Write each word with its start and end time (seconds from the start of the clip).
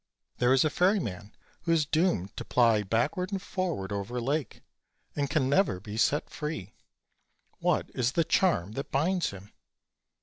There 0.39 0.51
is 0.51 0.65
a 0.65 0.71
ferryman 0.71 1.31
who 1.61 1.71
is 1.71 1.85
doomed 1.85 2.11
OLD, 2.11 2.21
OLD 2.21 2.21
FAIRY 2.21 2.27
TALES. 2.27 2.31
69 2.31 2.37
to 2.37 2.53
ply 2.53 2.83
backward 2.97 3.31
and 3.31 3.41
forward 3.43 3.91
over 3.91 4.17
a 4.17 4.19
lake, 4.19 4.63
and 5.15 5.29
can 5.29 5.47
never 5.47 5.79
be 5.79 5.95
set 5.95 6.27
free; 6.31 6.73
what 7.59 7.91
is 7.93 8.13
the 8.13 8.23
charm 8.23 8.71
that 8.71 8.89
binds 8.89 9.29
him?" 9.29 9.51